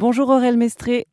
[0.00, 1.04] Bonjour Aurel Mestré.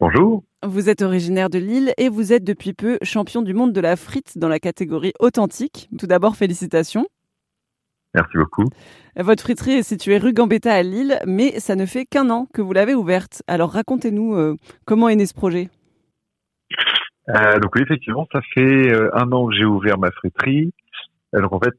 [0.00, 0.42] Bonjour.
[0.64, 3.94] Vous êtes originaire de Lille et vous êtes depuis peu champion du monde de la
[3.94, 5.88] frite dans la catégorie authentique.
[5.96, 7.06] Tout d'abord, félicitations.
[8.12, 8.64] Merci beaucoup.
[9.14, 12.60] Votre friterie est située rue Gambetta à Lille, mais ça ne fait qu'un an que
[12.60, 13.44] vous l'avez ouverte.
[13.46, 15.68] Alors racontez-nous euh, comment est né ce projet.
[17.28, 20.72] Euh, donc oui, effectivement, ça fait euh, un an que j'ai ouvert ma friterie.
[21.32, 21.78] Donc en fait,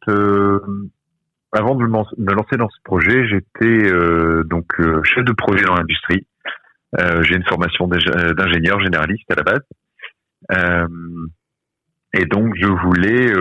[1.52, 3.92] avant de me lancer dans ce projet, j'étais
[4.46, 4.74] donc
[5.04, 6.26] chef de projet dans l'industrie.
[7.00, 9.62] Euh, j'ai une formation euh, d'ingénieur généraliste à la base.
[10.52, 10.88] Euh,
[12.14, 13.32] et donc je voulais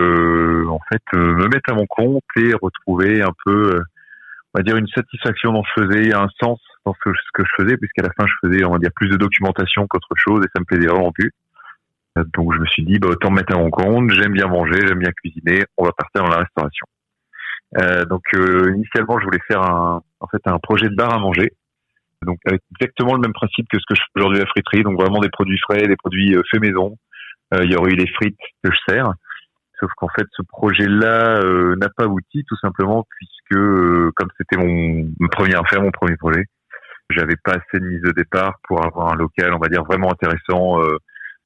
[0.67, 3.81] en fait me mettre à mon compte et retrouver un peu,
[4.53, 6.99] on va dire, une satisfaction dans ce que je faisais, un sens dans ce
[7.33, 10.15] que, je faisais, puisqu'à la fin je faisais, on va dire, plus de documentation qu'autre
[10.15, 11.33] chose et ça me plaisait vraiment plus.
[12.33, 14.79] Donc je me suis dit, bah, autant me mettre à mon compte, j'aime bien manger,
[14.87, 16.85] j'aime bien cuisiner, on va partir dans la restauration.
[17.77, 21.53] Euh, donc initialement je voulais faire un, en fait un projet de bar à manger
[22.25, 24.83] donc avec exactement le même principe que ce que je fais aujourd'hui à la friterie,
[24.83, 26.97] donc vraiment des produits frais, des produits euh, faits maison.
[27.53, 29.11] Euh, il y aurait eu les frites que je sers,
[29.79, 33.59] sauf qu'en fait ce projet-là euh, n'a pas abouti tout simplement puisque
[34.15, 36.45] comme c'était mon ma première affaire, mon premier projet,
[37.09, 40.11] j'avais pas assez de mise de départ pour avoir un local, on va dire vraiment
[40.11, 40.77] intéressant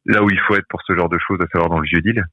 [0.05, 2.02] là où il faut être pour ce genre de choses, à savoir dans le vieux
[2.02, 2.23] deal.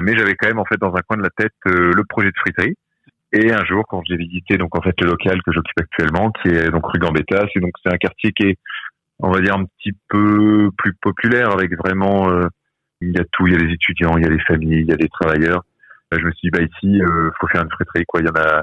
[0.00, 2.38] Mais j'avais quand même en fait dans un coin de la tête le projet de
[2.38, 2.76] friterie
[3.32, 6.48] et un jour, quand j'ai visité donc en fait le local que j'occupe actuellement, qui
[6.48, 8.58] est donc rue Gambetta, c'est donc c'est un quartier qui est,
[9.18, 12.46] on va dire, un petit peu plus populaire, avec vraiment, euh,
[13.00, 14.86] il y a tout, il y a les étudiants, il y a les familles, il
[14.86, 15.64] y a les travailleurs.
[16.12, 18.20] Je me suis dit, bah ici, euh, faut faire une friterie, quoi.
[18.20, 18.62] Il y en a,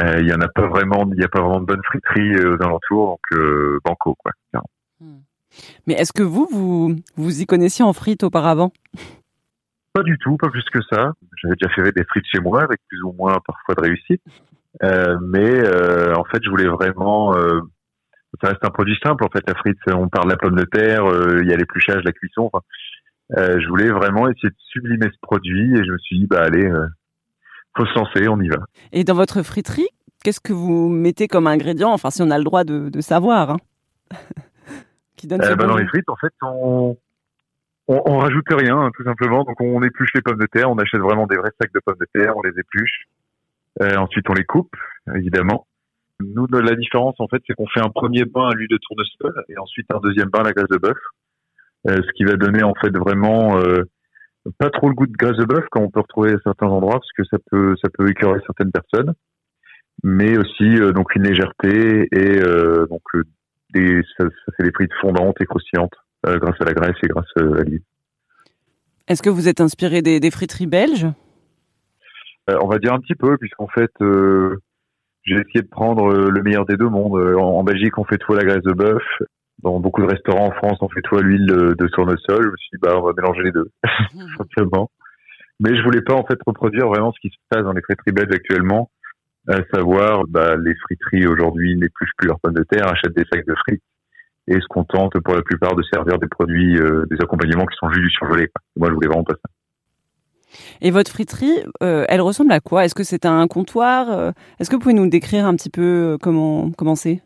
[0.00, 2.34] euh, il y en a pas vraiment, il y a pas vraiment de bonne friterie
[2.36, 4.32] euh, aux alentours, donc banco, quoi.
[5.00, 5.18] Hmm.
[5.86, 8.72] Mais est-ce que vous, vous, vous y connaissiez en frites auparavant?
[9.98, 11.12] Pas du tout, pas plus que ça.
[11.42, 14.22] J'avais déjà fait des frites chez moi avec plus ou moins parfois de réussite.
[14.82, 17.34] Euh, mais euh, en fait, je voulais vraiment.
[17.36, 17.60] Euh,
[18.40, 19.42] ça reste un produit simple en fait.
[19.46, 21.02] La frite, on parle de la pomme de terre,
[21.40, 22.50] il y a l'épluchage, la cuisson.
[22.52, 22.64] Enfin,
[23.34, 26.70] je voulais vraiment essayer de sublimer ce produit et je me suis dit bah allez,
[27.76, 28.58] faut se lancer, on y va.
[28.92, 29.88] Et dans votre friterie,
[30.22, 33.50] qu'est-ce que vous mettez comme ingrédient Enfin, si on a le droit de, de savoir.
[33.50, 33.56] Hein
[35.16, 36.96] qui donne bah, dans les frites, en fait, on
[37.88, 39.44] on, on rajoute rien, hein, tout simplement.
[39.44, 41.96] Donc on épluche les pommes de terre, on achète vraiment des vrais sacs de pommes
[42.00, 43.06] de terre, on les épluche.
[43.82, 44.74] Euh, ensuite on les coupe,
[45.14, 45.66] évidemment.
[46.20, 49.44] Nous, la différence en fait, c'est qu'on fait un premier bain à l'huile de tournesol
[49.48, 50.96] et ensuite un deuxième bain à la graisse de bœuf,
[51.88, 53.84] euh, ce qui va donner en fait vraiment euh,
[54.58, 56.98] pas trop le goût de graisse de bœuf comme on peut retrouver à certains endroits
[56.98, 59.14] parce que ça peut ça peut écœurer certaines personnes,
[60.02, 63.02] mais aussi euh, donc une légèreté et euh, donc
[63.74, 65.94] des ça, ça fait des frites fondantes et croustillantes.
[66.28, 67.80] Euh, grâce à la Grèce et grâce euh, à l'île.
[69.06, 71.06] Est-ce que vous êtes inspiré des, des friteries belges?
[72.50, 73.90] Euh, On va dire un petit peu, puisqu'en fait,
[75.24, 77.18] j'ai essayé de prendre le meilleur des deux mondes.
[77.36, 79.02] En, Belgique, on fait tout à la graisse de bœuf.
[79.62, 82.44] Dans beaucoup de restaurants en France, on fait tout à l'huile de, de tournesol.
[82.44, 83.70] Je me suis dit, bah, on va mélanger les deux,
[84.36, 84.90] simplement.
[85.60, 88.12] Mais je voulais pas en fait reproduire vraiment ce qui se passe dans les friteries
[88.12, 88.90] belges actuellement,
[89.48, 93.46] à savoir bah, les friteries aujourd'hui n'épluchent plus leurs pommes de terre, achètent des sacs
[93.46, 93.82] de frites
[94.48, 97.90] et se contente pour la plupart de servir des produits, euh, des accompagnements qui sont
[97.90, 98.48] juste du surgelé.
[98.76, 99.50] Moi, je voulais vraiment pas ça.
[100.80, 102.84] Et votre friterie, euh, elle ressemble à quoi?
[102.84, 106.16] Est-ce que c'est un comptoir euh, Est-ce que vous pouvez nous décrire un petit peu
[106.22, 107.20] comment comment c'est?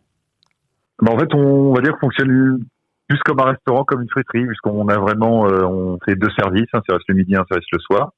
[1.00, 2.64] Ben, En fait, on, va dire fonctionne
[3.08, 6.82] plus comme un restaurant, comme une friterie, puisqu'on a vraiment, on fait deux services, un
[6.88, 8.12] service le midi, un service le soir.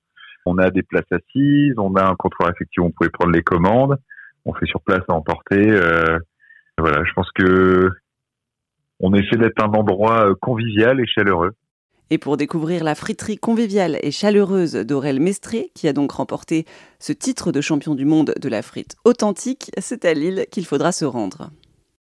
[0.47, 3.99] On a des places assises, on a un comptoir effectivement, on pouvait prendre les commandes,
[4.47, 5.67] on fait sur place à emporter.
[6.79, 7.91] voilà, je pense que
[9.05, 11.53] on essaie d'être un endroit euh, convivial et chaleureux.
[12.09, 16.65] Et pour découvrir la friterie conviviale et chaleureuse d'Aurel Mestré, qui a donc remporté
[17.01, 20.91] ce titre de champion du monde de la frite authentique, c'est à Lille qu'il faudra
[20.91, 21.51] se rendre.